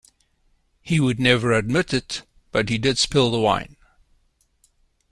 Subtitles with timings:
[0.81, 3.77] He would never admit it, but he did spill the wine.